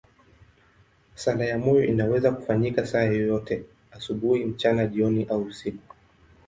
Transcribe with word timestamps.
Sala 1.15 1.45
ya 1.45 1.57
moyo 1.57 1.83
inaweza 1.85 2.31
kufanyika 2.31 2.85
saa 2.85 3.01
yoyote, 3.03 3.63
asubuhi, 3.91 4.45
mchana, 4.45 4.87
jioni 4.87 5.23
au 5.25 5.41
usiku. 5.43 5.95